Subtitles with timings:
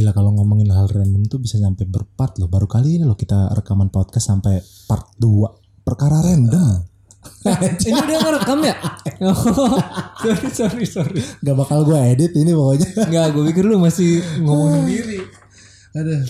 [0.00, 2.48] Gila kalau ngomongin hal random tuh bisa sampai berpart loh.
[2.48, 4.56] Baru kali ini loh kita rekaman podcast sampai
[4.88, 5.84] part 2.
[5.84, 6.88] Perkara random.
[7.84, 8.80] Ini udah ngerekam ya?
[10.24, 11.20] Sorry, sorry, sorry.
[11.44, 12.88] Gak bakal gue edit ini pokoknya.
[13.12, 15.20] Enggak, gue pikir lu masih ngomong sendiri.
[15.92, 16.24] Aduh.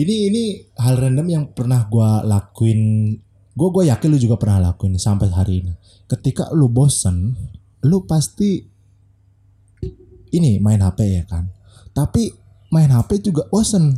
[0.00, 0.42] Ini ini
[0.80, 3.12] hal random yang pernah gue lakuin.
[3.52, 5.72] Gue gue yakin lu juga pernah lakuin sampai hari ini.
[6.08, 7.36] Ketika lu bosen,
[7.84, 8.64] lu pasti
[10.32, 11.44] ini main HP ya kan.
[11.92, 12.43] Tapi
[12.74, 13.94] main HP juga bosen.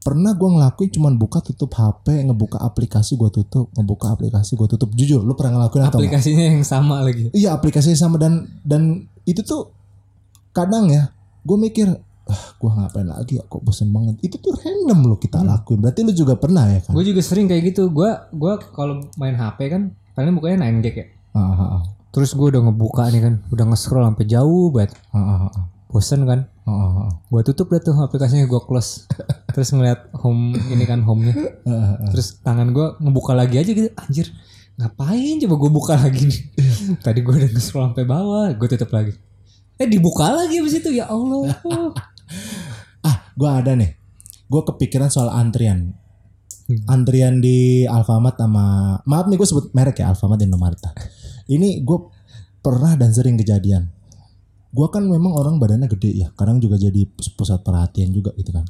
[0.00, 4.88] Pernah gue ngelakuin cuman buka tutup HP, ngebuka aplikasi gue tutup, ngebuka aplikasi gue tutup.
[4.96, 6.00] Jujur, lu pernah ngelakuin atau?
[6.00, 7.28] Aplikasinya yang sama lagi.
[7.36, 9.68] Iya aplikasinya sama dan dan itu tuh
[10.56, 11.12] kadang ya
[11.44, 11.86] gue mikir
[12.28, 16.04] ah gue ngapain lagi ya kok bosen banget itu tuh random loh kita lakuin berarti
[16.04, 17.88] lu juga pernah ya kan Gue juga sering kayak gitu.
[17.88, 21.06] Gue gua kalau main HP kan paling bukanya 9 gag ya.
[21.32, 21.82] Ah, ah, ah.
[22.12, 24.96] Terus gue udah ngebuka nih kan, udah nge-scroll sampai jauh banget.
[25.12, 25.64] Ah, ah, ah.
[25.88, 26.48] Bosen kan?
[26.68, 27.10] Ah, ah, ah.
[27.32, 29.08] Gue tutup dah tuh aplikasinya gue close.
[29.56, 31.32] Terus ngeliat home ini kan home-nya.
[32.12, 33.88] Terus tangan gue ngebuka lagi aja gitu.
[33.96, 34.28] Anjir,
[34.76, 36.40] ngapain coba gue buka lagi nih?
[37.04, 39.16] Tadi gue udah nge-scroll sampai bawah, gue tutup lagi.
[39.80, 41.56] Eh dibuka lagi abis itu ya Allah.
[43.08, 43.94] ah gue ada nih
[44.48, 45.92] gue kepikiran soal antrian
[46.88, 50.92] antrian di Alfamart sama maaf nih gue sebut merek ya Alfamart Indomarta
[51.48, 51.98] ini gue
[52.64, 53.92] pernah dan sering kejadian
[54.68, 58.68] gue kan memang orang badannya gede ya kadang juga jadi pusat perhatian juga gitu kan.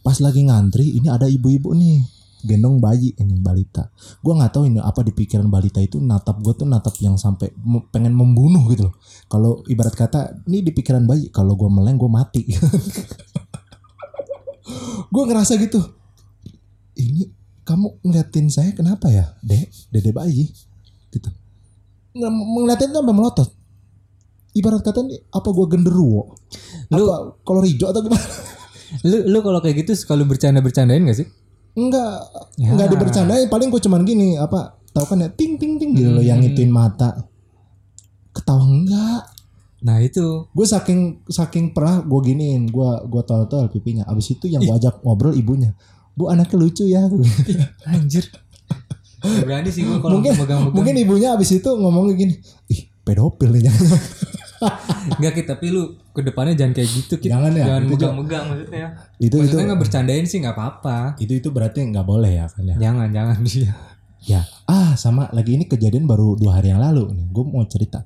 [0.00, 2.00] Pas lagi ngantri ini ada ibu-ibu nih
[2.46, 3.90] gendong bayi ini balita.
[4.24, 7.52] Gue nggak tahu ini apa di pikiran balita itu natap gue tuh natap yang sampai
[7.92, 8.94] pengen membunuh gitu loh.
[9.28, 12.42] Kalau ibarat kata ini di pikiran bayi kalau gue meleng gue mati.
[15.10, 15.82] Gue ngerasa gitu.
[16.94, 17.26] Ini
[17.66, 19.66] kamu ngeliatin saya kenapa ya dek?
[19.90, 20.46] Dede bayi.
[21.10, 21.26] Gitu.
[22.14, 23.50] Nge- ngeliatin tuh sampai melotot
[24.52, 26.34] ibarat kata nih apa gue genderuwo?
[26.90, 27.08] Lu-
[27.40, 28.20] kolor hijau atau gimana?
[29.06, 31.28] Lu lu kalau kayak gitu kalau bercanda-bercandain gak sih?
[31.72, 32.18] enggak
[32.56, 32.74] Ya.
[32.74, 33.46] enggak dibercandain.
[33.46, 36.48] Paling gue cuman gini apa tahu kan ya ting ting ting gitu loh yang Hmm.
[36.48, 37.30] ituin mata.
[38.30, 39.22] Ketawa enggak.
[39.80, 40.50] Nah itu.
[40.50, 44.02] Gue saking saking pernah gue giniin gue gue tol tol pipinya.
[44.04, 45.78] Abis itu yang gue ajak ngobrol ibunya.
[46.12, 47.06] Bu anaknya lucu ya.
[47.86, 48.26] Anjir.
[49.20, 50.32] Berani sih gue kalau mungkin
[50.72, 52.34] mungkin ibunya abis itu ngomongnya gini
[52.66, 53.68] ih pedofil nih
[55.16, 55.82] Enggak Kit, tapi lu
[56.12, 57.28] ke depannya jangan kayak gitu Kit.
[57.28, 58.86] Jangan ya, Jangan itu megang-megang maksudnya.
[59.16, 60.98] itu itu Maksudnya nggak bercandain sih nggak apa-apa.
[61.16, 63.72] itu itu berarti nggak boleh ya kan ya Jangan jangan dia.
[64.20, 68.04] ya ah sama lagi ini kejadian baru dua hari yang lalu nih gue mau cerita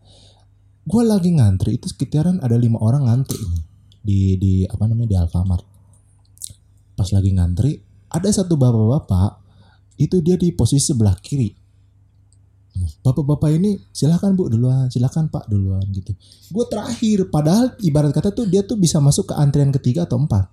[0.80, 3.62] gue lagi ngantri itu sekitaran ada lima orang ngantri nih
[3.98, 5.66] di di apa namanya di Alfamart
[6.94, 9.42] pas lagi ngantri ada satu bapak-bapak
[9.96, 11.50] itu dia di posisi sebelah kiri
[13.04, 16.12] bapak-bapak ini silakan bu duluan silakan pak duluan gitu
[16.50, 20.50] gue terakhir padahal ibarat kata tuh dia tuh bisa masuk ke antrian ketiga atau empat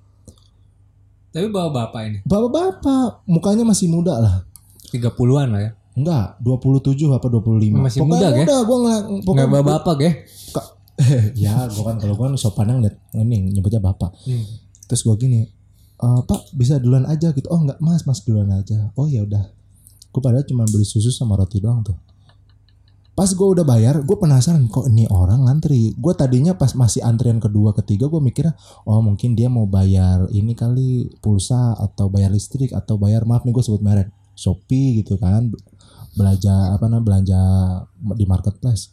[1.32, 4.36] Tapi bawa bapak ini bapak-bapak mukanya masih muda lah
[4.92, 5.72] 30-an lah ya.
[5.92, 7.76] Enggak, 27 apa 25.
[7.76, 8.44] Masih Pokoknya muda, Ge?
[8.44, 10.12] Udah, gua nggak pokoknya Enggak bawa bapak ya.
[11.34, 14.14] Ya, gua kan kalau gua kan sopannya ngeliat ini nyebutnya bapak.
[14.22, 14.46] Hmm.
[14.86, 15.50] Terus gua gini,
[15.98, 17.50] "Eh, Pak bisa duluan aja gitu.
[17.50, 18.94] Oh enggak Mas, Mas duluan aja.
[18.94, 19.50] Oh ya udah.
[20.14, 21.98] Gua padahal cuma beli susu sama roti doang tuh.
[23.22, 25.94] Pas gua udah bayar, gue penasaran kok ini orang ngantri.
[25.94, 28.58] Gue tadinya pas masih antrian kedua, ketiga, gue mikirnya,
[28.90, 33.54] oh mungkin dia mau bayar ini kali pulsa atau bayar listrik atau bayar maaf nih
[33.54, 35.54] gue sebut merek Shopee gitu kan,
[36.18, 37.42] belanja apa namanya belanja
[38.18, 38.90] di marketplace.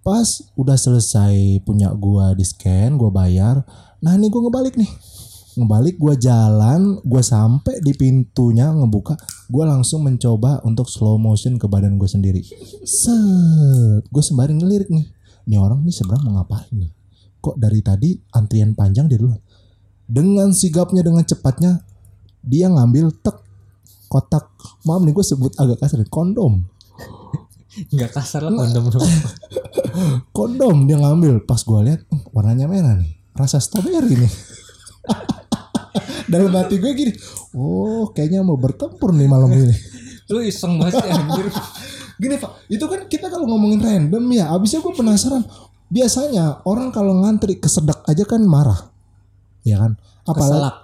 [0.00, 3.60] Pas udah selesai punya gua di scan, gua bayar.
[4.00, 4.88] Nah ini gua ngebalik nih,
[5.58, 9.18] ngebalik gua jalan, gua sampai di pintunya ngebuka,
[9.50, 12.42] gua langsung mencoba untuk slow motion ke badan gue sendiri.
[12.86, 15.06] Set, gue sembari ngelirik nih.
[15.50, 16.90] Ini orang nih sebenarnya mau ngapain nih?
[17.42, 19.34] Kok dari tadi antrian panjang dia dulu.
[20.08, 21.82] Dengan sigapnya dengan cepatnya
[22.44, 23.48] dia ngambil tek
[24.08, 24.48] kotak
[24.88, 26.64] maaf nih gue sebut agak kasar kondom
[27.92, 28.84] Enggak kasar lah kondom
[30.32, 34.32] kondom dia ngambil pas gue lihat "Hmm, warnanya merah nih rasa strawberry nih
[36.26, 37.12] dalam hati gue gini
[37.54, 39.74] oh kayaknya mau bertempur nih malam ini.
[40.32, 41.46] Lu iseng banget sih anjir.
[42.22, 45.42] gini pak itu kan kita kalau ngomongin random ya abisnya gue penasaran.
[45.88, 48.92] Biasanya orang kalau ngantri kesedak aja kan marah
[49.64, 49.96] ya kan?
[50.28, 50.76] Keselak.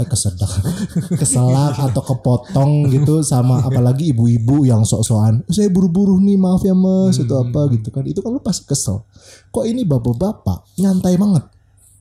[0.00, 0.52] eh, kesedak.
[1.20, 7.16] Keselak atau kepotong gitu sama apalagi ibu-ibu yang sok-sokan saya buru-buru nih maaf ya mas
[7.16, 8.04] itu apa gitu kan.
[8.04, 9.04] Itu kan lu pasti kesel.
[9.48, 11.53] Kok ini bapak-bapak nyantai banget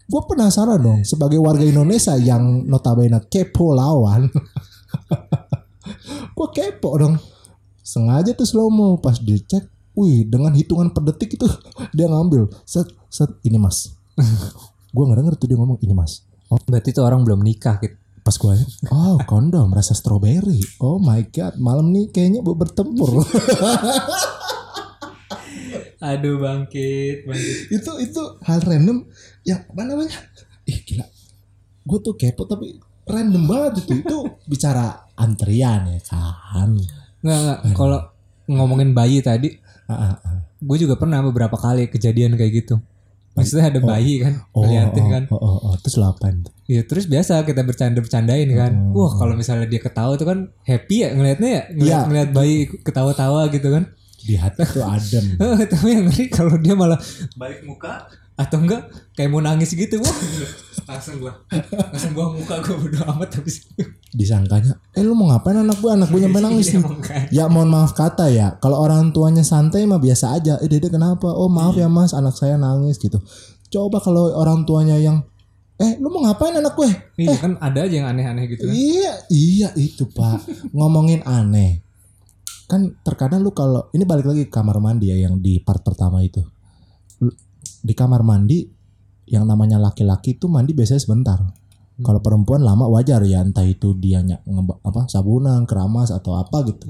[0.03, 4.27] gue penasaran dong sebagai warga Indonesia yang notabene kepo lawan
[6.37, 7.15] gue kepo dong
[7.83, 11.47] sengaja tuh slow mo pas dicek wih dengan hitungan per detik itu
[11.95, 13.95] dia ngambil set set ini mas
[14.95, 16.23] gue nggak denger tuh dia ngomong ini mas
[16.67, 17.97] Berarti tuh orang belum nikah gitu.
[18.23, 18.55] Pas gue
[18.87, 20.63] oh kondom rasa strawberry.
[20.79, 23.19] Oh my god, malam nih kayaknya bu bertempur.
[26.03, 27.55] Aduh bangkit, bangkit.
[27.71, 29.07] itu itu hal random
[29.47, 30.19] yang apa namanya?
[30.67, 31.07] Ih gila.
[31.87, 32.75] Gue tuh kepo tapi
[33.07, 34.03] random banget itu.
[34.03, 36.75] Itu bicara antrian ya kan.
[37.23, 37.59] Nggak, nggak.
[37.71, 37.99] Kalau
[38.51, 40.39] ngomongin bayi tadi, Ah, ah, ah.
[40.63, 42.79] gue juga pernah beberapa kali kejadian kayak gitu.
[43.33, 45.23] Maksudnya ada bayi kan, Oh, ngeliatin oh, kan.
[45.33, 46.45] oh, oh, oh, terus lapan.
[46.69, 48.71] Iya terus biasa kita bercanda-bercandain kan.
[48.93, 51.63] Wah kalau misalnya dia ketawa tuh kan happy ya ngelihatnya ya.
[51.73, 52.55] Ngeliat, ngeliat bayi
[52.85, 53.89] ketawa-tawa gitu kan.
[54.23, 55.35] Di hati tuh adem.
[55.71, 56.97] Tapi yang ngeri kalau dia malah
[57.35, 59.99] balik muka atau enggak kayak mau nangis gitu.
[59.99, 60.15] Wah
[60.89, 61.31] langsung gua
[61.91, 63.83] langsung buang muka gua bodo amat habis itu.
[64.09, 65.89] Disangkanya, eh lu mau ngapain anak gue?
[65.89, 66.81] Anak gue nyampe nangis Iya, nih.
[66.85, 67.27] makanya.
[67.29, 70.61] Ya mohon maaf kata ya, kalau orang tuanya santai mah biasa aja.
[70.61, 71.29] Eh dede kenapa?
[71.29, 73.17] Oh maaf ya mas, anak saya nangis gitu.
[73.67, 75.25] Coba kalau orang tuanya yang,
[75.75, 76.89] eh lu mau ngapain anak gue?
[77.19, 78.73] Iya kan ada aja yang aneh-aneh gitu kan.
[78.73, 80.41] Iya, iya itu pak.
[80.71, 81.82] Ngomongin aneh.
[82.65, 86.19] Kan terkadang lu kalau ini balik lagi ke kamar mandi ya yang di part pertama
[86.19, 86.41] itu.
[87.19, 87.35] Lu-
[87.79, 88.63] Di kamar mandi
[89.25, 91.39] yang namanya laki-laki itu mandi biasanya sebentar.
[91.95, 96.63] Kalau perempuan lama wajar ya entah itu dia ny- ngeba- apa sabunan, keramas atau apa
[96.65, 96.89] gitu.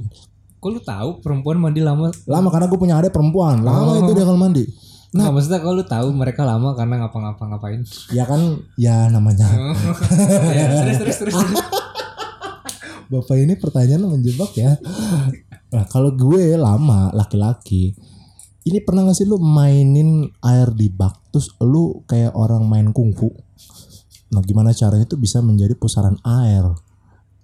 [0.58, 2.08] Kok lu tahu perempuan mandi lama?
[2.24, 4.64] Lama karena gue punya adik perempuan, lama itu dia kalau mandi.
[5.12, 7.82] Nah, maksudnya kalau lu tahu mereka lama karena ngapa-ngapa ngapain?
[8.10, 8.40] Ya kan
[8.74, 9.46] ya namanya
[10.56, 11.36] ya, terus terus terus.
[13.06, 14.74] Bapak ini pertanyaan menjebak ya.
[15.74, 17.98] Nah, kalau gue lama laki-laki,
[18.64, 23.34] ini pernah gak sih lu mainin air di bak terus lu kayak orang main kungfu?
[24.34, 26.64] Nah, gimana caranya tuh bisa menjadi pusaran air?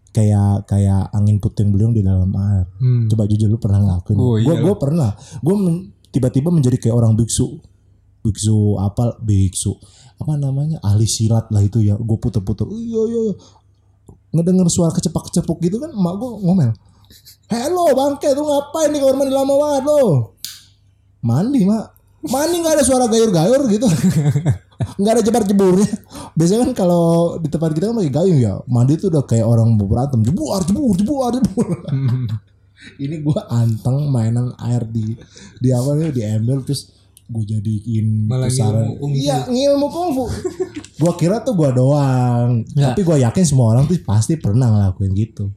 [0.09, 2.65] Kayak kayak angin puting beliung di dalam air.
[2.81, 3.05] Hmm.
[3.09, 4.17] Coba jujur lu pernah ngelakuin?
[4.17, 4.61] Oh, gue iya.
[4.61, 5.11] gue pernah.
[5.41, 7.61] Gue men- tiba-tiba menjadi kayak orang biksu.
[8.25, 9.77] Biksu apa biksu?
[10.17, 10.81] Apa namanya?
[10.81, 11.93] Ahli silat lah itu ya.
[11.97, 12.65] Gue puter-puter.
[12.73, 13.33] Iya iya iya.
[14.33, 16.73] Ngedenger suara kecepak-kecepuk gitu kan emak gue ngomel.
[17.49, 20.01] Hello bangke tuh ngapain di kamar mandi lama banget lo?
[21.25, 21.85] Mandi mak.
[22.29, 23.87] Mandi nggak ada suara gayur-gayur gitu.
[25.01, 25.89] nggak ada jebar-jeburnya.
[26.37, 28.61] Biasanya kan kalau di tempat kita kan pakai gayung ya.
[28.69, 30.21] Mandi tuh udah kayak orang berantem.
[30.21, 31.67] Jebur, jebur, jebur, jebur.
[33.03, 35.17] ini gua anteng mainan air di
[35.59, 36.95] di apa nih di ember terus
[37.29, 38.85] gue jadiin Malah pusaran.
[38.89, 39.19] ngilmu kungfu.
[39.19, 40.25] Iya ngilmu kungfu.
[41.01, 42.61] gua kira tuh gua doang.
[42.77, 42.93] Ya.
[42.93, 45.49] Tapi gua yakin semua orang tuh pasti pernah ngelakuin gitu.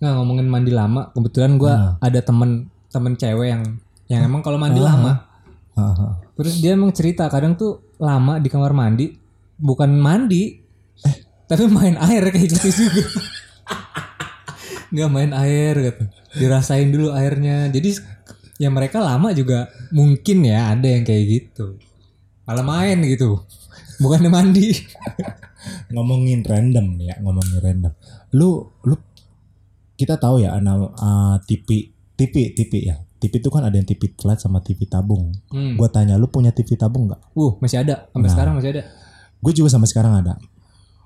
[0.00, 3.62] Nah ngomongin mandi lama, kebetulan gua ada temen temen cewek yang
[4.10, 5.28] yang emang kalau mandi lama,
[5.76, 6.18] Haha.
[6.34, 9.14] terus dia emang cerita kadang tuh lama di kamar mandi
[9.60, 10.58] bukan mandi,
[11.06, 11.16] eh
[11.46, 13.04] tapi main air kayak gitu juga.
[14.90, 16.02] Nggak main air gitu,
[16.42, 17.70] dirasain dulu airnya.
[17.70, 18.02] Jadi
[18.58, 21.78] ya mereka lama juga mungkin ya ada yang kayak gitu,
[22.48, 23.46] malah main gitu,
[24.02, 24.74] bukannya mandi.
[25.92, 27.92] ngomongin random ya ngomongin random
[28.32, 28.96] lu lu
[30.00, 34.08] kita tahu ya anak uh, TV TV TV ya TV itu kan ada yang TV
[34.10, 35.76] flat sama TV tabung Hmm.
[35.76, 38.82] gua tanya lu punya TV tabung nggak Uh masih ada, sampai sekarang masih ada.
[39.38, 40.34] gue juga sampai sekarang ada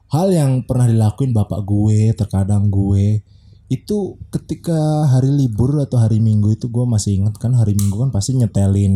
[0.09, 3.23] hal yang pernah dilakuin bapak gue terkadang gue
[3.67, 3.97] itu
[4.29, 4.77] ketika
[5.09, 8.95] hari libur atau hari minggu itu gue masih ingat kan hari minggu kan pasti nyetelin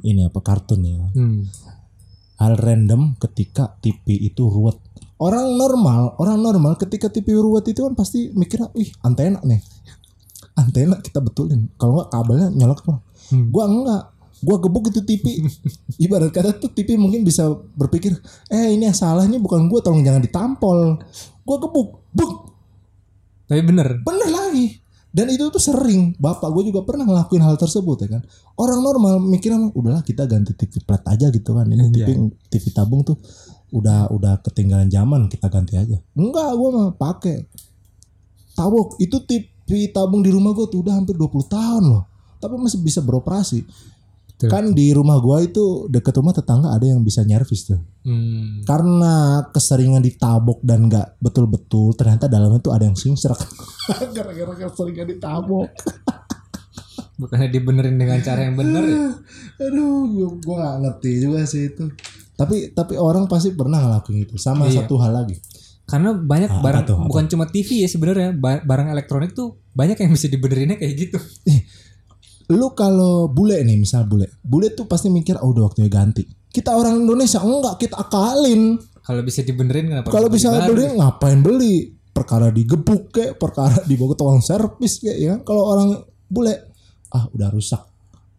[0.00, 1.46] ini apa kartun ya Hmm.
[2.38, 4.74] hal random ketika TV itu ruwet.
[5.22, 9.62] Orang normal, orang normal ketika TV ruwet itu kan pasti mikirnya, ih antena nih,
[10.58, 11.70] antena kita betulin.
[11.78, 12.82] Kalau nggak kabelnya nyolok?
[13.30, 13.54] Hmm.
[13.54, 14.02] Gua enggak,
[14.42, 15.46] gua gebuk itu TV.
[16.10, 17.46] Ibarat kata tuh TV mungkin bisa
[17.78, 18.18] berpikir,
[18.50, 20.98] eh ini yang salah ini bukan gua, tolong jangan ditampol.
[21.46, 22.32] Gua gebuk, buk,
[23.46, 24.82] Tapi bener, bener lagi.
[25.12, 28.24] Dan itu tuh sering, bapak gue juga pernah ngelakuin hal tersebut ya kan.
[28.56, 31.68] Orang normal mikirnya udahlah kita ganti TV flat aja gitu kan.
[31.68, 33.20] Ini TV TV tabung tuh
[33.72, 35.98] udah udah ketinggalan zaman kita ganti aja.
[36.14, 37.48] Enggak, gue mah pakai.
[38.52, 42.04] Tabuk itu TV tabung di rumah gue tuh udah hampir 20 tahun loh.
[42.36, 43.64] Tapi masih bisa beroperasi.
[44.42, 44.50] Betul.
[44.50, 47.78] Kan di rumah gua itu deket rumah tetangga ada yang bisa nyervis tuh.
[48.02, 48.66] Hmm.
[48.66, 53.38] Karena keseringan ditabok dan nggak betul-betul ternyata dalamnya tuh ada yang singsrak.
[54.18, 55.70] Gara-gara keseringan ditabok.
[57.22, 58.98] Bukannya dibenerin dengan cara yang bener ya?
[59.70, 61.86] Aduh, gua, gua gak ngerti juga sih itu.
[62.32, 64.34] Tapi tapi orang pasti pernah ngelakuin itu.
[64.36, 64.82] Sama Iya.
[64.82, 65.36] satu hal lagi.
[65.82, 67.04] Karena banyak Ah, barang tuh, apa?
[67.04, 71.18] bukan cuma TV ya sebenarnya, ba- barang elektronik tuh banyak yang bisa dibenerinnya kayak gitu.
[72.48, 74.28] Lu kalau bule nih, misal bule.
[74.40, 76.22] Bule tuh pasti mikir, oh udah waktunya ganti.
[76.46, 78.76] Kita orang Indonesia enggak, kita akalin.
[79.00, 80.08] Kalau bisa dibenerin kenapa?
[80.08, 81.90] Kalau bisa beli ngapain beli?
[82.12, 85.40] Perkara digebuk kek, perkara dibawa ke tukang servis kek ya.
[85.40, 85.88] Kalau orang
[86.26, 86.54] bule,
[87.08, 87.80] ah udah rusak,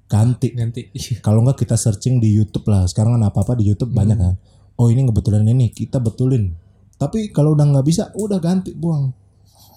[0.07, 0.53] ganti.
[0.53, 0.89] ganti.
[1.19, 2.88] Kalau nggak kita searching di YouTube lah.
[2.88, 4.36] Sekarang kan apa-apa di YouTube banyak kan.
[4.77, 6.53] Oh ini ngebetulan ini kita betulin.
[6.98, 9.12] Tapi kalau udah nggak bisa, udah ganti buang.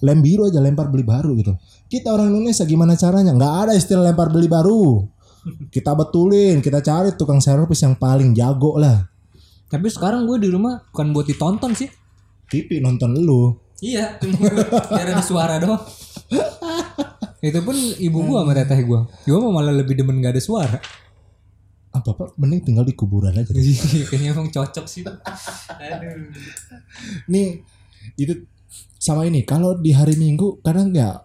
[0.05, 1.57] Lem biru aja lempar beli baru gitu.
[1.89, 3.33] Kita orang Indonesia gimana caranya?
[3.33, 5.05] Nggak ada istilah lempar beli baru.
[5.71, 9.09] Kita betulin, kita cari tukang servis yang paling jago lah.
[9.67, 11.91] Tapi sekarang gue di rumah bukan buat ditonton sih.
[12.47, 13.55] TV nonton lu.
[13.83, 14.49] Iya, cuma
[14.95, 15.83] biar ada suara doang.
[17.47, 19.07] Itu pun ibu gua sama teteh gua.
[19.23, 20.79] Gua mau malah lebih demen gak ada suara.
[21.95, 22.29] Apa pak?
[22.37, 23.49] Mending tinggal di kuburan aja.
[23.49, 23.63] deh.
[24.11, 25.07] Kayaknya emang cocok sih.
[25.07, 26.29] Aduh.
[27.31, 27.63] Nih
[28.19, 28.45] itu
[28.99, 29.47] sama ini.
[29.47, 31.17] Kalau di hari Minggu kadang nggak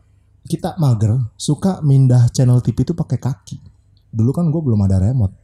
[0.46, 3.58] kita mager suka mindah channel TV itu pakai kaki.
[4.12, 5.40] Dulu kan gue belum ada remote.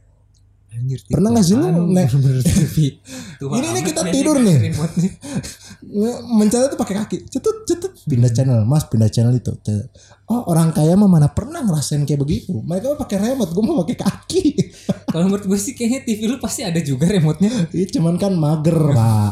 [0.78, 1.66] Anjir, Pernah nggak sih lu.
[3.38, 4.56] Tua Ini nih kita tidur nih.
[6.38, 7.16] mencari tuh pakai kaki.
[7.26, 7.92] Cetut cetut.
[8.06, 8.62] Pindah channel.
[8.62, 9.50] Mas pindah channel itu.
[10.28, 12.54] Oh orang kaya mah mana pernah ngerasain kayak begitu?
[12.62, 14.42] Mereka mah pakai remote gue mau pakai kaki.
[15.12, 17.72] Kalau menurut gue sih kayaknya TV lu pasti ada juga remote-nya.
[17.72, 19.30] Ih, cuman kan mager pak.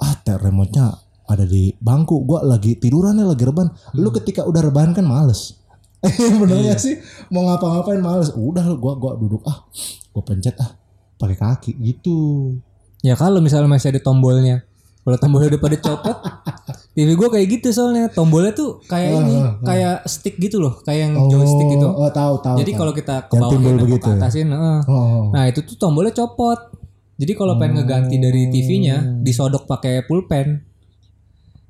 [0.00, 0.96] Ah teh remote-nya
[1.28, 2.24] ada di bangku.
[2.24, 3.68] Gue lagi tiduran nih lagi rebahan.
[3.98, 5.58] Lu ketika udah rebahan kan males.
[6.40, 6.94] Benernya sih?
[7.34, 8.30] Mau ngapa-ngapain males.
[8.32, 9.42] Udah lu gua gua duduk.
[9.44, 9.66] Ah
[10.14, 10.77] gua pencet ah
[11.18, 12.54] pakai kaki gitu
[13.02, 14.66] Ya kalau misalnya masih ada tombolnya.
[15.06, 16.16] Kalau tombolnya udah pada copot,
[16.98, 21.14] TV gue kayak gitu soalnya tombolnya tuh kayak ini, kayak stick gitu loh, kayak yang
[21.32, 21.88] joystick gitu.
[21.88, 23.56] oh tahu tahu Jadi kalau kita ke bawah
[23.96, 24.78] ke atasin, heeh.
[24.84, 26.76] oh, nah itu tuh tombolnya copot.
[27.18, 30.60] Jadi kalau pengen ngeganti dari TV-nya, disodok pakai pulpen.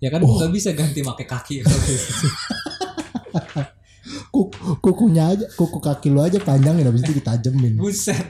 [0.02, 1.56] Ya kan nggak bisa ganti pakai kaki.
[4.46, 4.78] kalau kayak gitu.
[4.78, 8.22] Kuk- kukunya aja kuku kaki lu aja panjangin habis itu ditajemin Buset.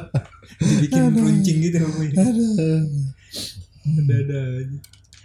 [0.58, 2.16] Dibikin runcing gitu pokoknya.
[3.88, 4.76] Ada-ada aja.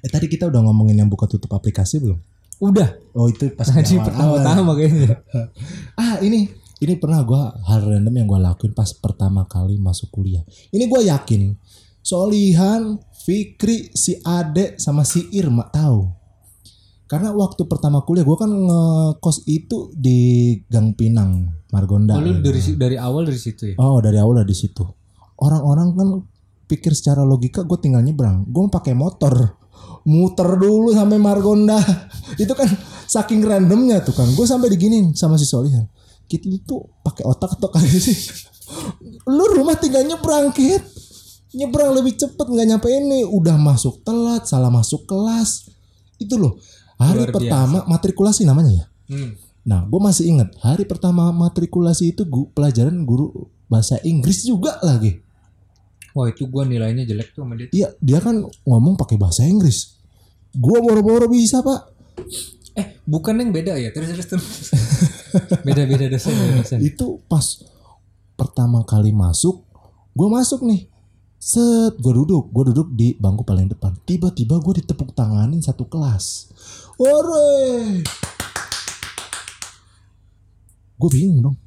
[0.04, 2.20] eh tadi kita udah ngomongin yang buka tutup aplikasi belum
[2.60, 2.92] Udah.
[3.16, 5.20] oh itu pas Tadi pertama-tama kayaknya.
[6.00, 6.48] ah ini
[6.80, 11.00] ini pernah gua hal random yang gua lakuin pas pertama kali masuk kuliah ini gua
[11.00, 11.56] yakin
[12.04, 16.12] Solihan Fikri si Ade sama si Irma tahu
[17.14, 20.18] karena waktu pertama kuliah gua kan ngekos itu di
[20.66, 22.42] Gang Pinang Margonda Oh, lu ya.
[22.42, 23.76] dari dari awal dari situ ya.
[23.78, 24.82] Oh dari awal lah di situ.
[25.38, 26.10] Orang-orang kan
[26.66, 28.46] pikir secara logika gue tinggal nyebrang.
[28.48, 29.58] Gue pakai motor,
[30.06, 31.78] muter dulu sampai Margonda.
[32.42, 32.66] Itu kan
[33.06, 34.30] saking randomnya tuh kan.
[34.34, 35.86] Gue sampai diginin sama si Solihan.
[36.26, 38.16] Kita tuh pakai otak atau kali sih.
[39.30, 40.82] Lu rumah tinggal nyebrang kit.
[41.54, 43.22] Nyebrang lebih cepet nggak nyampe ini.
[43.22, 45.70] Udah masuk telat, salah masuk kelas.
[46.18, 46.58] Itu loh.
[47.00, 47.38] Hari Luar biasa.
[47.40, 48.86] pertama matrikulasi namanya ya.
[49.10, 49.32] Hmm.
[49.64, 55.24] Nah, gue masih ingat hari pertama matrikulasi itu gu, pelajaran guru bahasa Inggris juga lagi.
[56.14, 57.68] Wah itu gua nilainya jelek tuh sama dia.
[57.74, 59.98] Iya, dia kan ngomong pakai bahasa Inggris.
[60.54, 61.90] Gua boro-boro bisa pak.
[62.78, 64.70] Eh bukan yang beda ya terus terus terus.
[65.66, 66.78] beda beda dosen dosen.
[66.86, 67.66] Itu pas
[68.38, 69.66] pertama kali masuk,
[70.14, 70.86] gue masuk nih.
[71.44, 73.92] Set, gue duduk, gue duduk di bangku paling depan.
[74.08, 76.53] Tiba-tiba gue ditepuk tanganin satu kelas.
[76.96, 78.00] Ore,
[80.94, 81.58] gue bingung dong.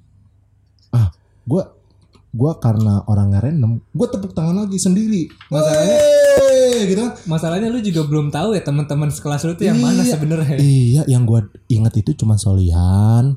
[0.90, 1.10] Ah,
[1.42, 1.62] gue
[2.30, 5.26] gue karena orangnya random, gue tepuk tangan lagi sendiri.
[5.48, 6.00] Masalahnya-
[6.36, 7.12] Wey, gitu kan.
[7.26, 10.12] Masalahnya lu juga belum tahu ya teman-teman sekelas lu tuh yang mana Iya.
[10.12, 10.56] sebenarnya.
[10.56, 13.34] Iya, yang gue inget itu cuma Solihan,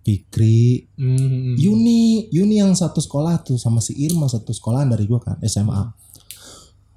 [0.00, 1.56] Fikri, Hmm.
[1.56, 5.82] Yuni, Yuni yang satu sekolah tuh sama si Irma satu sekolahan dari gua kan SMA.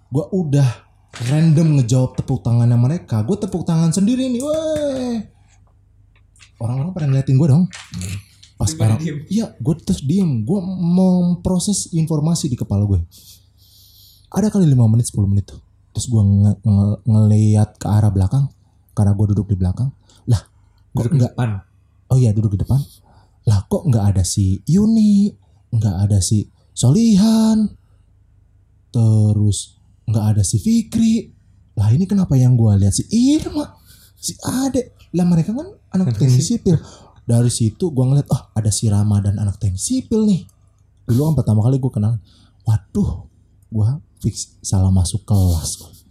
[0.07, 3.21] Gua udah random ngejawab tepuk tangannya mereka.
[3.21, 5.17] Gue tepuk tangan sendiri nih, weh.
[6.57, 7.65] Orang-orang pada ngeliatin gue dong.
[8.55, 9.25] Pas diem?
[9.27, 10.45] iya, gue terus diem.
[10.45, 13.01] Gue memproses informasi di kepala gue.
[14.31, 15.59] Ada kali 5 menit, 10 menit tuh.
[15.91, 18.47] Terus gue nge nge- ngeliat ke arah belakang,
[18.93, 19.89] karena gue duduk di belakang.
[20.29, 20.39] Lah,
[20.93, 21.49] kok Duduk di nggak depan.
[22.07, 22.79] oh iya duduk di depan
[23.41, 25.33] lah kok nggak ada si Yuni
[25.73, 27.65] nggak ada si Solihan
[28.91, 31.29] terus nggak ada si Fikri.
[31.77, 32.93] Lah ini kenapa yang gua lihat?
[32.93, 33.77] Si Irma
[34.17, 34.95] si Ade.
[35.17, 36.77] Lah mereka kan anak teknik sipil.
[37.21, 40.45] dari situ gua ngeliat oh ada si Ramadan anak teknik sipil nih.
[41.07, 42.13] Dulu kan pertama kali gua kenal.
[42.65, 43.27] Waduh
[43.71, 46.01] gua fix salah masuk kelas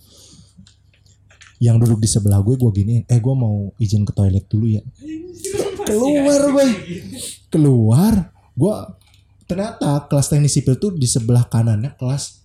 [1.61, 4.82] yang duduk di sebelah gue gue gini eh gue mau izin ke toilet dulu ya.
[5.85, 6.66] Keluar gue
[7.52, 8.14] keluar.
[8.56, 8.75] Gue
[9.44, 12.39] ternyata kelas teknik sipil tuh di sebelah kanannya kelas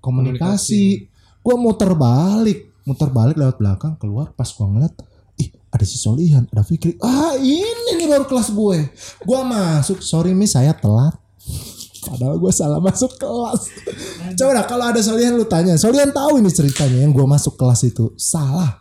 [0.00, 1.06] komunikasi,
[1.40, 2.72] gue muter balik.
[2.88, 4.32] Muter balik lewat belakang keluar.
[4.34, 4.94] Pas gue ngeliat
[5.40, 6.96] ih ada si Solihan ada Fikri.
[7.00, 8.78] Ah ini nih baru kelas gue.
[9.24, 10.00] Gue masuk.
[10.02, 11.14] Sorry miss saya telat.
[12.00, 13.68] Padahal gue salah masuk kelas.
[14.34, 15.76] Coba dah kalau ada Solihan lu tanya.
[15.76, 18.16] Solihan tahu ini ceritanya yang gue masuk kelas itu.
[18.16, 18.80] Salah.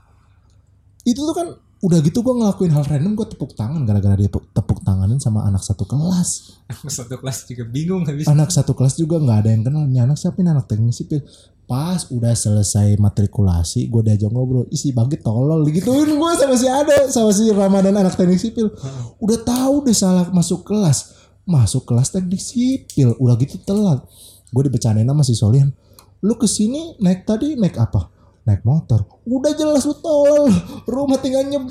[1.04, 1.48] Itu tuh kan
[1.80, 5.64] udah gitu gue ngelakuin hal random gue tepuk tangan gara-gara dia tepuk, tanganin sama anak
[5.64, 6.60] satu kelas.
[6.92, 8.28] Satu kelas juga bingung habis.
[8.28, 9.84] anak satu kelas juga nggak ada yang kenal.
[9.88, 11.24] Ini anak siapa ini anak teknik sipil
[11.70, 14.68] pas udah selesai matrikulasi gue diajak ngobrol.
[14.68, 15.64] Isi bagi tolol.
[15.72, 18.76] Gituin gue sama si ada sama si Ramadan anak teknik sipil
[19.24, 21.16] udah tahu deh salah masuk kelas.
[21.48, 23.16] Masuk kelas teknik sipil.
[23.24, 24.04] Udah gitu telat.
[24.52, 25.72] Gue dibecandain sama si Solian
[26.20, 28.12] lu ke sini naik tadi naik apa
[28.50, 30.50] naik motor udah jelas lu tolol
[30.90, 31.70] rumah tinggal nyeb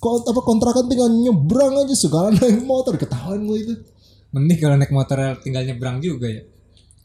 [0.00, 3.74] kok apa kontrakan tinggal nyebrang aja segala naik motor ketahuan gue itu
[4.34, 6.42] Mending kalau naik motor tinggal nyebrang juga ya.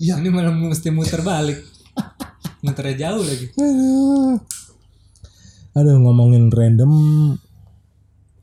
[0.01, 0.13] Iya.
[0.17, 1.61] Ini malah mesti muter balik.
[2.65, 3.53] Muternya jauh lagi.
[5.77, 5.97] Aduh.
[6.01, 6.91] Ngomongin random.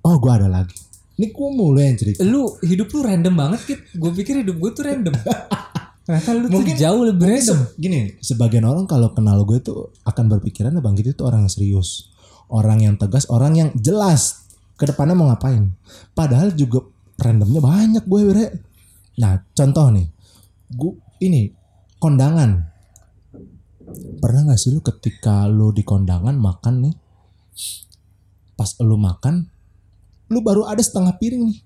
[0.07, 0.79] Oh gua ada lagi.
[1.19, 2.23] Ini gua mulu yang cerita.
[2.23, 3.81] Lu hidup lu random banget Kit.
[3.99, 5.19] Gue pikir hidup gue tuh random.
[6.07, 7.59] Ternyata lu Mungkin- tuh jauh lebih random.
[7.67, 11.53] Se- Gini, sebagian orang kalau kenal gue tuh akan berpikiran Bang Gitu itu orang yang
[11.53, 12.15] serius.
[12.47, 14.47] Orang yang tegas, orang yang jelas
[14.79, 15.75] ke depannya mau ngapain.
[16.15, 16.87] Padahal juga
[17.19, 18.47] randomnya banyak gue bre.
[19.19, 20.07] Nah, contoh nih.
[20.71, 21.51] Gue ini
[21.99, 22.71] kondangan.
[24.23, 26.95] Pernah gak sih lu ketika lu di kondangan makan nih?
[28.55, 29.47] Pas lu makan,
[30.31, 31.59] lu baru ada setengah piring nih.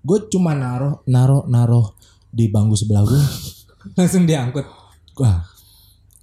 [0.00, 1.92] Gue cuma naruh naruh naruh
[2.32, 3.20] di bangku sebelah gue.
[3.98, 4.66] Langsung diangkut.
[5.18, 5.44] Wah,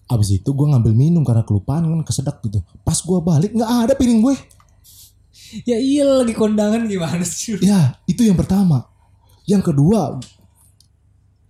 [0.10, 2.64] abis itu gue ngambil minum karena kelupaan kan kesedak gitu.
[2.82, 4.36] Pas gue balik nggak ada piring gue.
[5.66, 7.58] Ya iya lagi kondangan gimana sih?
[7.62, 8.86] Ya itu yang pertama.
[9.50, 10.22] Yang kedua,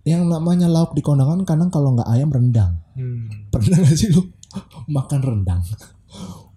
[0.08, 2.80] yang namanya lauk di kondangan kadang kalau nggak ayam rendang.
[2.96, 3.28] Hmm.
[3.52, 4.24] Pernah gak sih lu
[4.88, 5.60] makan rendang?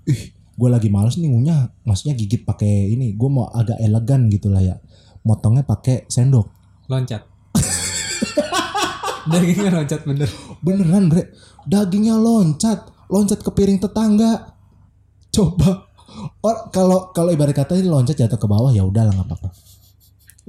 [0.07, 1.83] Ih, gue lagi males nih ngunyah.
[1.83, 3.11] Maksudnya gigit pakai ini.
[3.15, 4.75] Gue mau agak elegan gitu lah ya.
[5.27, 6.47] Motongnya pakai sendok.
[6.87, 7.23] Loncat.
[9.31, 10.29] Dagingnya loncat bener.
[10.59, 11.31] Beneran bre.
[11.63, 12.91] Dagingnya loncat.
[13.07, 14.51] Loncat ke piring tetangga.
[15.31, 15.87] Coba.
[16.43, 19.49] Or, Kalau kalau ibarat kata ini loncat jatuh ke bawah ya udah lah nggak apa-apa.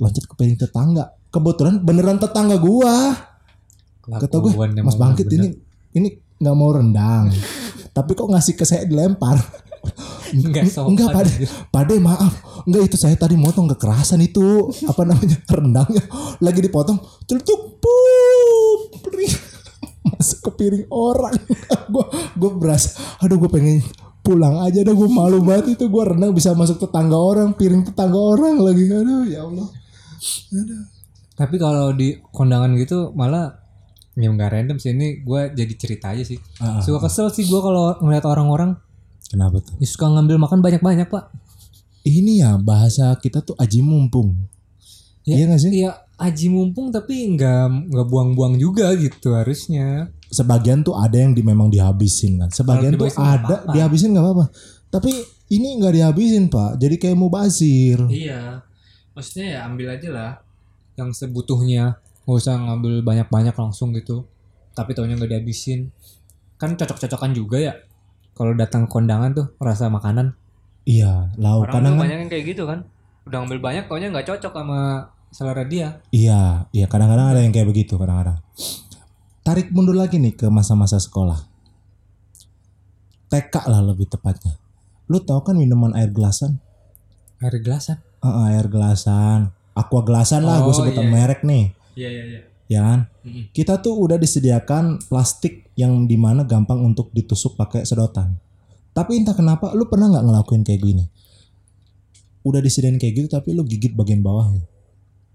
[0.00, 1.14] Loncat ke piring tetangga.
[1.31, 3.14] Kebetulan beneran tetangga gua.
[4.04, 4.52] Kata gue
[4.84, 5.41] Mas Bangkit bener.
[5.41, 5.49] ini
[5.97, 6.08] Ini
[6.43, 7.32] nggak mau rendang.
[7.97, 9.39] Tapi kok ngasih ke saya dilempar?
[10.34, 10.93] Enggak sopan.
[10.93, 11.32] Enggak pade.
[11.71, 12.32] Pade maaf.
[12.67, 14.69] Enggak itu saya tadi motong kekerasan itu.
[14.89, 15.39] Apa namanya?
[15.47, 16.02] Rendangnya.
[16.43, 17.78] Lagi dipotong Celutuk
[19.02, 19.33] Piring.
[20.04, 21.33] Masuk ke piring orang
[21.89, 22.04] Gue
[22.37, 22.93] gue berasa
[23.25, 23.80] Aduh gue pengen
[24.21, 28.17] pulang aja dah gue malu banget itu gue rendang bisa masuk tetangga orang piring tetangga
[28.17, 29.69] orang lagi aduh ya Allah
[31.35, 33.61] Tapi kalau di kondangan gitu malah
[34.15, 36.39] ya nggak random sih ini gue jadi cerita aja sih.
[36.63, 36.78] Ah.
[36.78, 38.78] Suka kesel sih gue kalau ngeliat orang-orang
[39.26, 41.35] kenapa tuh ya suka ngambil makan banyak-banyak pak.
[42.07, 44.37] ini ya bahasa kita tuh aji mumpung
[45.25, 45.73] Ya, Iya nggak sih?
[45.73, 50.08] Iya aji mumpung tapi nggak nggak buang-buang juga gitu harusnya.
[50.34, 53.70] sebagian tuh ada yang di, memang dihabisin kan sebagian tuh ada apa-apa.
[53.70, 54.46] dihabisin nggak apa-apa
[54.90, 55.14] tapi
[55.54, 58.66] ini nggak dihabisin pak jadi kayak mau bazir Iya,
[59.14, 60.32] maksudnya ya ambil aja lah
[60.94, 64.26] yang sebutuhnya, nggak usah ngambil banyak-banyak langsung gitu.
[64.74, 65.90] Tapi taunya nggak dihabisin,
[66.58, 67.74] kan cocok-cocokan juga ya.
[68.34, 70.34] Kalau datang ke kondangan tuh rasa makanan.
[70.84, 72.84] iya lauk kadang kan banyak yang kayak gitu kan.
[73.24, 75.99] Udah ngambil banyak, taunya nggak cocok sama selera dia.
[76.14, 78.38] iya iya kadang-kadang ada yang kayak begitu kadang-kadang
[79.42, 81.42] tarik mundur lagi nih ke masa-masa sekolah
[83.28, 84.54] TK lah lebih tepatnya
[85.04, 86.62] lu tahu kan minuman air gelasan
[87.42, 87.99] Air gelasan.
[88.25, 91.04] Ah, air gelasan aqua gelasan lah gue Oh, sebut iya.
[91.04, 92.40] merek nih Iya iya iya.
[92.64, 93.44] ya kan Mm-mm.
[93.52, 98.38] kita tuh udah disediakan plastik yang di mana gampang untuk ditusuk pakai sedotan.
[98.94, 101.04] Tapi entah kenapa lu pernah nggak ngelakuin kayak gini?
[102.47, 104.62] Udah disediain kayak gitu tapi lu gigit bagian bawahnya.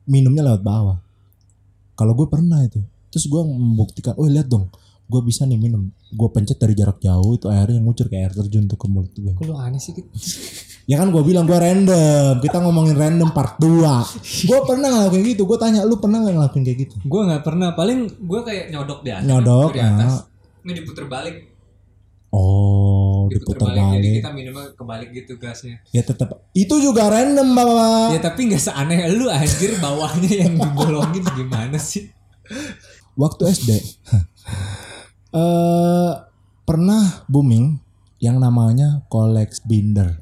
[0.09, 0.97] Minumnya lewat bawah.
[1.93, 2.81] Kalau gue pernah itu.
[3.13, 4.69] Terus gue membuktikan, oh lihat dong,
[5.05, 5.89] gue bisa nih minum.
[6.09, 9.33] Gue pencet dari jarak jauh itu airnya ngucur kayak air terjun tuh ke mulut gue.
[9.45, 9.93] Lu aneh sih?
[9.93, 10.05] Kit?
[10.89, 12.41] Ya kan gue bilang gue random.
[12.41, 15.45] Kita ngomongin random part 2 Gue pernah ngelakuin gitu.
[15.45, 16.95] Gue tanya lu pernah nggak ngelakuin kayak gitu?
[17.05, 17.77] Gue nggak pernah.
[17.77, 19.25] Paling gue kayak nyodok di atas.
[19.29, 20.11] Nyodok, di atas.
[20.17, 20.21] ah.
[20.65, 21.35] Ini diputer balik.
[22.29, 22.88] Oh,
[23.29, 24.01] diputar balik.
[24.01, 25.77] Jadi kita minumnya kebalik gitu gasnya.
[25.93, 28.07] Ya tetap itu juga random bapak.
[28.17, 32.09] Ya tapi nggak seaneh lu anjir bawahnya yang dibolongin gimana sih?
[33.13, 33.69] Waktu SD
[35.39, 36.11] eh
[36.65, 37.77] pernah booming
[38.19, 40.19] yang namanya koleks binder.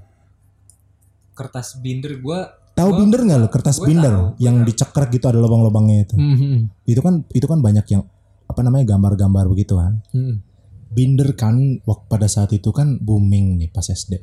[1.34, 3.48] Kertas binder gua Tahu binder nggak lo?
[3.50, 4.68] Kertas binder tahu, yang tahu.
[4.70, 6.14] dicekrek gitu ada lubang-lubangnya itu.
[6.14, 8.06] Hmm, Itu kan itu kan banyak yang
[8.46, 9.98] apa namanya gambar-gambar begitu kan.
[10.14, 10.46] hmm.
[10.88, 14.20] Binder kan waktu pada saat itu kan booming nih pas SD.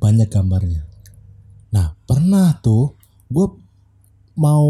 [0.00, 0.82] Banyak gambarnya.
[1.72, 2.96] Nah, pernah tuh
[3.28, 3.46] gue
[4.36, 4.68] mau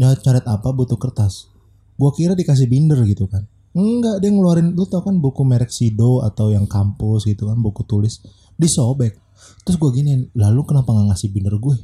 [0.00, 1.48] nyoret apa butuh kertas.
[2.00, 3.44] Gue kira dikasih binder gitu kan.
[3.70, 7.86] Enggak, dia ngeluarin lu tau kan buku merek Sido atau yang kampus gitu kan, buku
[7.86, 8.18] tulis
[8.60, 9.16] disobek.
[9.64, 11.76] terus gue gini lalu kenapa nggak ngasih binder gue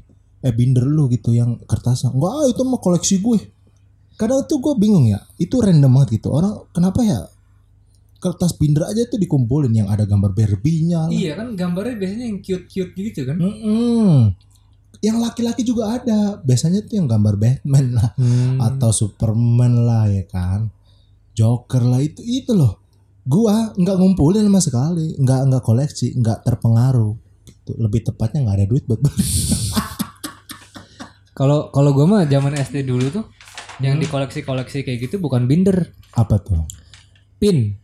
[0.44, 3.38] eh binder lu gitu yang kertasnya enggak ah, itu mah koleksi gue
[4.20, 7.24] kadang tuh gue bingung ya itu random banget gitu orang kenapa ya
[8.16, 11.10] kertas binder aja tuh dikumpulin yang ada gambar Barbie-nya lah.
[11.10, 13.36] Iya kan gambarnya biasanya yang cute-cute gitu kan.
[13.36, 14.32] Mm-mm.
[14.98, 18.56] yang laki-laki juga ada biasanya tuh yang gambar Batman lah Hmm.
[18.58, 20.72] atau Superman lah ya kan
[21.32, 22.80] Joker lah itu itu loh
[23.22, 27.12] gua nggak ngumpulin sama sekali nggak nggak koleksi nggak terpengaruh
[27.44, 27.76] Gitu.
[27.76, 29.20] lebih tepatnya nggak ada duit buat beli
[31.34, 33.24] Kalau kalau gue mah zaman SD dulu tuh
[33.78, 36.64] yang dikoleksi-koleksi kayak gitu bukan binder, apa tuh
[37.36, 37.76] pin.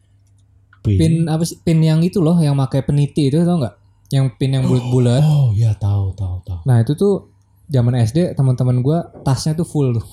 [0.82, 0.98] Pin.
[0.98, 1.56] Pin apa sih?
[1.62, 3.74] Pin yang itu loh yang pakai peniti itu tau nggak?
[4.10, 5.22] Yang pin yang bulat-bulat.
[5.30, 7.32] oh ya tahu tahu tahu Nah, itu tuh
[7.70, 10.04] zaman SD teman-teman gua tasnya tuh full tuh.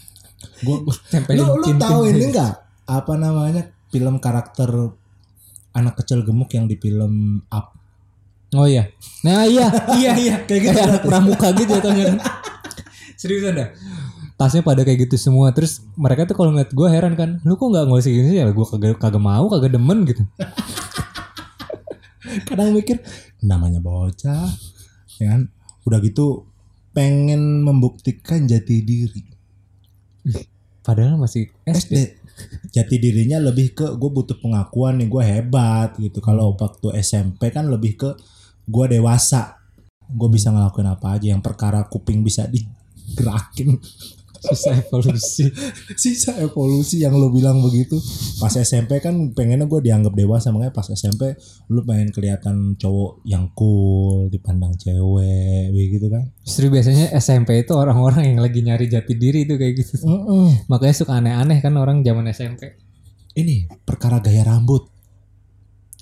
[0.66, 0.80] gua
[1.12, 2.16] Tempelin lu lu tahu gitu.
[2.16, 2.52] ini nggak
[2.84, 4.70] apa namanya film karakter
[5.74, 7.74] anak kecil gemuk yang di film Up
[8.54, 8.86] Oh iya.
[9.26, 9.66] Nah iya,
[9.98, 11.94] iya iya kayak gitu anak pramuka gitu kan.
[13.18, 13.68] Seriusan dah.
[14.34, 15.54] Tasnya pada kayak gitu semua.
[15.54, 18.38] Terus mereka tuh kalau ngeliat gue heran kan, lu kok nggak ngoleksi gini sih?
[18.42, 20.26] Ya gue kagak kagak mau, kagak demen gitu.
[22.48, 22.98] kadang mikir
[23.44, 24.50] namanya bocah
[25.20, 25.52] ya kan
[25.86, 26.48] udah gitu
[26.96, 29.22] pengen membuktikan jati diri
[30.84, 31.72] Padahal masih SD.
[31.72, 31.96] SD
[32.72, 37.72] jati dirinya lebih ke gue butuh pengakuan nih gue hebat gitu kalau waktu SMP kan
[37.72, 38.10] lebih ke
[38.68, 39.64] gue dewasa
[40.04, 43.80] gue bisa ngelakuin apa aja yang perkara kuping bisa digerakin
[44.44, 45.48] Susah evolusi.
[46.02, 47.96] sisa evolusi yang lo bilang begitu
[48.36, 51.32] pas SMP kan pengennya gue dianggap dewasa makanya pas SMP
[51.72, 58.28] lu pengen kelihatan cowok yang cool dipandang cewek begitu kan Justru biasanya SMP itu orang-orang
[58.28, 60.04] yang lagi nyari jati diri itu kayak gitu.
[60.04, 60.68] Mm-mm.
[60.68, 62.76] Makanya suka aneh-aneh kan orang zaman SMP.
[63.34, 64.86] ini perkara gaya rambut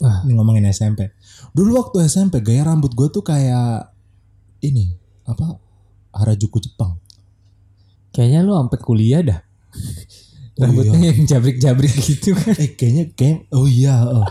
[0.04, 0.20] Wah.
[0.24, 1.16] ini ngomongin SMP
[1.56, 3.88] dulu waktu SMP gaya rambut gue tuh kayak
[4.60, 4.92] ini
[5.24, 5.56] apa
[6.12, 7.00] Harajuku Jepang
[8.12, 9.40] Kayaknya lu sampai kuliah dah.
[10.52, 12.52] Oh Rambutnya yang jabrik-jabrik gitu kan.
[12.62, 14.22] eh kayaknya kayak oh iya oh.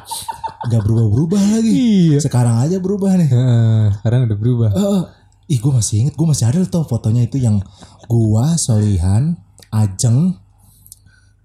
[0.61, 1.73] nggak berubah-berubah lagi
[2.13, 2.17] Iya.
[2.21, 4.69] sekarang aja berubah nih Heeh, sekarang udah berubah.
[4.69, 5.01] Eh,
[5.49, 7.57] ih gue masih inget gue masih ada tuh fotonya itu yang
[8.05, 9.33] gua Solihan
[9.67, 10.37] Ajeng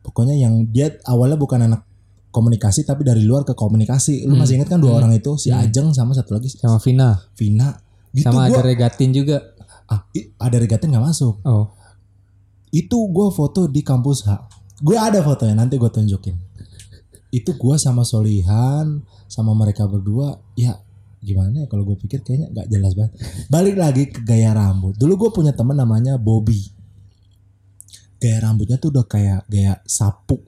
[0.02, 1.82] pokoknya yang dia awalnya bukan anak
[2.28, 5.90] komunikasi tapi dari luar ke komunikasi lu masih inget kan dua orang itu si Ajeng
[5.90, 7.16] sama satu lagi si Sama Vina.
[7.32, 7.72] Vina
[8.12, 9.40] gitu sama gua ada Regatin juga.
[9.86, 10.02] ah,
[10.38, 11.70] ada regatin nggak masuk Oh.
[12.74, 14.30] Itu gua foto di kampus H.
[14.82, 16.36] Gue ada fotonya nanti gue tunjukin.
[17.32, 20.36] Itu gua sama Solihan sama mereka berdua.
[20.58, 20.76] Ya
[21.26, 23.12] gimana ya kalau gue pikir kayaknya nggak jelas banget.
[23.48, 24.94] Balik lagi ke gaya rambut.
[24.94, 26.60] Dulu gue punya teman namanya Bobby.
[28.20, 30.38] Gaya rambutnya tuh udah kayak gaya sapu.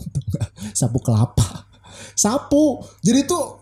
[0.78, 1.68] Sapu kelapa.
[2.16, 2.80] Sapu.
[3.04, 3.60] Jadi tuh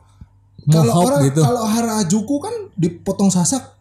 [0.69, 1.41] kalau orang gitu.
[1.41, 3.78] kalau Harajuku kan dipotong sasak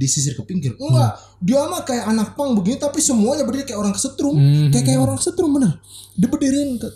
[0.00, 3.92] disisir ke pinggir enggak dia mah kayak anak pang begini tapi semuanya berdiri kayak orang
[3.92, 4.72] kesetrum Hmm.
[4.72, 5.76] kayak kayak orang kesetrum bener
[6.14, 6.88] dia berdiriin ke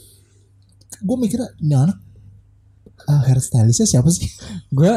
[0.98, 1.98] gue mikirnya ini anak
[3.04, 4.24] ah, hairstylistnya siapa sih
[4.72, 4.88] Gue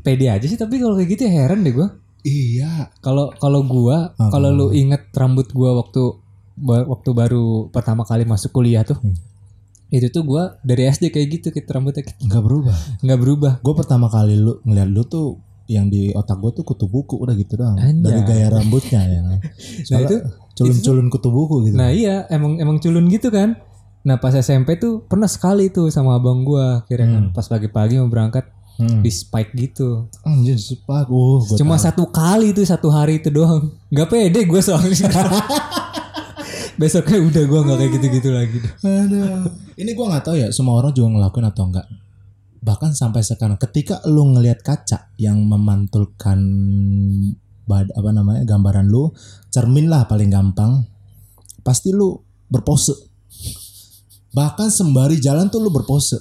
[0.00, 1.88] pede aja sih tapi kalau kayak gitu ya heran deh gue.
[2.22, 4.28] iya Kalau kalau gua, Ah.
[4.28, 6.02] kalau lu inget rambut gua waktu
[6.64, 8.96] waktu baru pertama kali masuk kuliah tuh.
[8.96, 9.14] Hmm.
[9.88, 13.52] Itu tuh gua dari SD kayak gitu gitu rambutnya nggak berubah nggak berubah.
[13.60, 17.32] gue pertama kali lu ngeliat lu tuh yang di otak gue tuh kutu buku udah
[17.32, 18.04] gitu doang Anjay.
[18.04, 19.20] dari gaya rambutnya ya
[19.88, 20.22] Soalnya itu-
[20.54, 23.58] culun-culun kutu buku gitu Nah iya emang emang culun gitu kan.
[24.04, 28.12] Nah pas SMP tuh pernah sekali tuh sama abang gua kira kan pas pagi-pagi mau
[28.12, 28.44] berangkat
[28.76, 29.00] hmm.
[29.00, 30.12] di spike gitu.
[30.22, 31.84] anjir uh gua Cuma tahu.
[31.88, 33.72] satu kali tuh satu hari itu doang.
[33.88, 35.08] Gak pede gue soalnya.
[36.80, 38.58] Besoknya udah gue nggak kayak gitu-gitu lagi.
[38.82, 39.46] Aduh.
[39.78, 41.86] Ini gua nggak tahu ya semua orang juga ngelakuin atau enggak.
[42.64, 46.40] Bahkan sampai sekarang ketika lu ngelihat kaca yang memantulkan
[47.68, 49.12] bad, apa namanya gambaran lu,
[49.52, 50.88] cermin lah paling gampang.
[51.60, 52.16] Pasti lu
[52.48, 52.96] berpose.
[54.32, 56.16] Bahkan sembari jalan tuh lu berpose.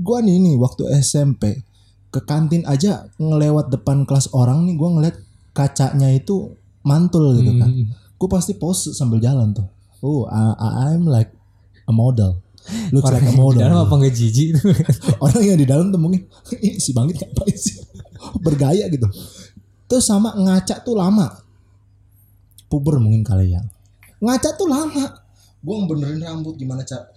[0.00, 1.62] Gua nih nih waktu SMP
[2.08, 5.16] ke kantin aja ngelewat depan kelas orang nih gua ngeliat
[5.52, 7.90] kacanya itu mantul gitu kan Hmm.
[7.92, 9.66] gue pasti pose sambil jalan tuh.
[10.00, 11.30] Oh, I, I'm like
[11.84, 12.38] a model.
[12.68, 13.60] A yang di model.
[13.64, 14.48] dalam apa nggak jijik?
[15.24, 16.28] Orang yang di dalam tuh mungkin
[16.60, 17.80] "Ih, si Bangit ngapain sih?
[18.44, 19.08] Bergaya gitu.
[19.88, 21.32] Terus sama ngaca tuh lama.
[22.68, 23.64] Puber mungkin kali ya.
[24.20, 25.04] Ngaca tuh lama.
[25.64, 27.08] Gue ngebenerin rambut gimana cara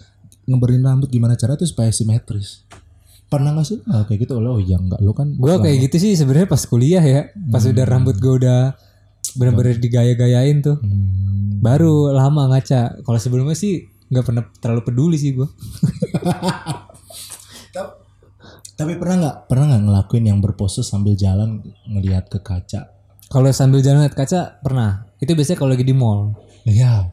[0.50, 2.66] ngebenerin rambut gimana cara tuh supaya simetris.
[3.32, 3.80] Pernah gak sih?
[3.88, 6.64] Ah, kayak gitu lo oh iya enggak lo kan gue kayak gitu sih sebenarnya pas
[6.68, 7.32] kuliah ya.
[7.52, 8.76] Pas udah rambut gue udah
[9.38, 10.76] bener-bener digaya-gayain tuh.
[10.82, 11.64] Hmm.
[11.64, 13.04] Baru lama ngaca.
[13.06, 15.48] Kalau sebelumnya sih nggak pernah terlalu peduli sih gue.
[17.74, 17.94] Ta-
[18.76, 22.90] Tapi pernah nggak pernah nggak ngelakuin yang berpose sambil jalan ngelihat ke kaca?
[23.26, 25.08] Kalau sambil jalan lihat kaca pernah.
[25.18, 26.34] Itu biasanya kalau lagi di mall.
[26.66, 27.10] Iya.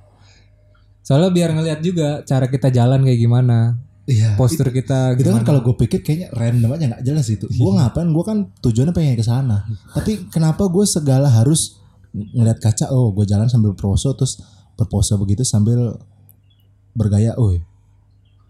[1.00, 4.34] Soalnya biar ngelihat juga cara kita jalan kayak gimana, Iya.
[4.34, 7.44] postur kita Itu kan kalau gue pikir kayaknya random aja nggak jelas itu.
[7.46, 8.08] Gue ngapain?
[8.08, 9.62] Gue kan tujuannya pengen ke sana.
[9.92, 11.76] Tapi kenapa gue segala harus
[12.10, 12.88] ng- ngeliat kaca?
[12.88, 14.40] Oh, gue jalan sambil berpose terus
[14.74, 15.94] berpose begitu sambil
[16.98, 17.38] bergaya.
[17.38, 17.54] Oh,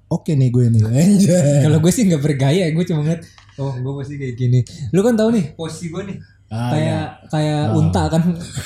[0.08, 0.82] oke nih gue nih.
[1.68, 3.22] Kalau gue sih nggak bergaya, gue cuma ngeliat,
[3.61, 4.61] oh gue pasti kayak gini.
[4.96, 7.28] Lu kan tahu nih posisi gue nih, Ah, kayak iya.
[7.28, 8.22] kayak unta kan,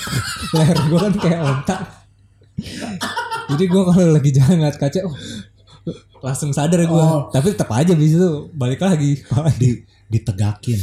[0.55, 1.77] leher gue kan kayak unta.
[3.51, 5.15] Jadi gue kalau lagi jalan ngeliat kaca, oh,
[6.23, 6.95] langsung sadar gue.
[6.95, 7.27] Oh.
[7.27, 9.19] Tapi tetap aja bis itu balik lagi.
[9.61, 10.79] Di, ditegakin.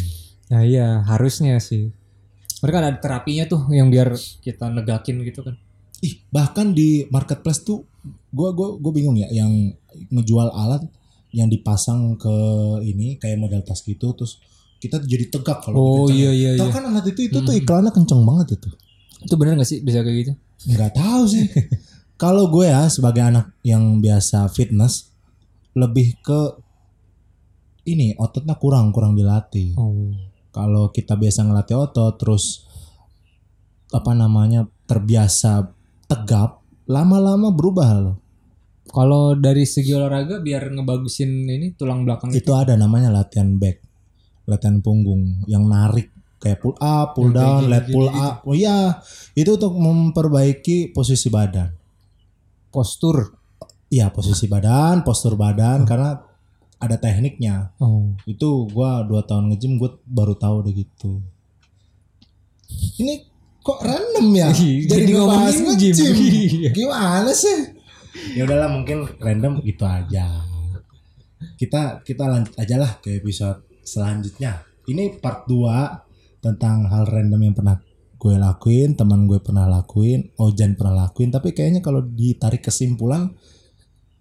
[0.52, 1.88] Nah iya harusnya sih.
[2.60, 4.12] Mereka ada terapinya tuh yang biar
[4.44, 5.56] kita negakin gitu kan.
[6.04, 7.88] Ih, bahkan di marketplace tuh
[8.30, 9.50] gua gua gua bingung ya yang
[10.10, 10.82] ngejual alat
[11.30, 12.36] yang dipasang ke
[12.86, 14.42] ini kayak model tas gitu terus
[14.80, 16.74] kita jadi tegak kalau Oh iya iya Tahu iya.
[16.74, 18.68] kan alat itu itu tuh iklannya kenceng banget itu.
[19.20, 20.32] Itu bener gak sih bisa kayak gitu?
[20.72, 21.44] Nggak tahu sih.
[22.22, 25.12] kalau gue ya sebagai anak yang biasa fitness
[25.76, 26.40] lebih ke
[27.88, 29.76] ini ototnya kurang kurang dilatih.
[29.76, 30.16] Oh.
[30.50, 32.66] Kalau kita biasa ngelatih otot terus
[33.90, 35.70] apa namanya terbiasa
[36.06, 36.59] tegap,
[36.90, 38.16] lama-lama berubah loh.
[38.90, 42.42] Kalau dari segi olahraga biar ngebagusin ini tulang belakang itu.
[42.42, 43.78] Itu ada namanya latihan back,
[44.50, 46.10] latihan punggung yang narik
[46.42, 48.42] kayak pull up, pull down, lat pull up.
[48.42, 48.98] Oh iya,
[49.38, 51.70] itu untuk memperbaiki posisi badan.
[52.74, 53.38] Postur.
[53.86, 56.18] Iya, posisi badan, postur badan karena
[56.82, 57.70] ada tekniknya.
[57.78, 58.10] Oh.
[58.26, 61.22] Itu gua dua tahun nge-gym gua baru tahu deh gitu.
[62.98, 63.29] Ini
[63.60, 64.48] kok random ya?
[64.50, 65.92] Iya, jadi ngebahas ngomongin gym.
[65.94, 66.50] nge-gym.
[66.60, 66.70] Iya.
[66.72, 67.58] Gimana sih?
[68.34, 70.26] Ya udahlah mungkin random gitu aja.
[71.56, 74.64] Kita kita lanjut aja lah ke episode selanjutnya.
[74.88, 77.76] Ini part 2 tentang hal random yang pernah
[78.20, 83.32] gue lakuin, teman gue pernah lakuin, Ojan pernah lakuin, tapi kayaknya kalau ditarik kesimpulan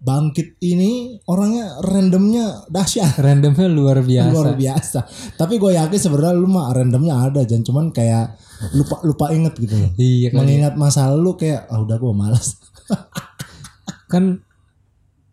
[0.00, 4.32] Bangkit ini orangnya randomnya dahsyat Randomnya luar biasa.
[4.32, 4.98] luar biasa.
[5.36, 8.32] Tapi gue yakin sebenarnya lu mah randomnya ada, jangan cuman kayak
[8.72, 9.92] lupa lupa inget gitu loh.
[9.94, 10.40] Iya kan.
[10.40, 12.56] Mengingat masa lalu kayak ah udah gue malas.
[14.12, 14.40] Kan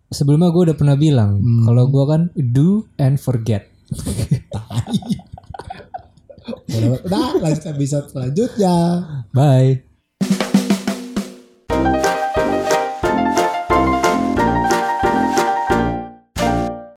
[0.08, 1.66] sebelumnya gue udah pernah bilang Hmm.
[1.66, 3.72] kalau gue kan do and forget.
[6.68, 8.76] udah lanjut episode selanjutnya.
[9.32, 9.87] Bye.